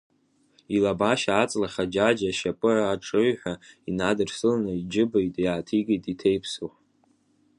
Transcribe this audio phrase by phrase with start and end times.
[0.75, 3.53] Илабашьа аҵла хаџьаџьа ашьапы аҽыҩҳәа
[3.89, 6.75] инадырсыланы, иџьыба иааҭигеит иҭеисԥыҳә.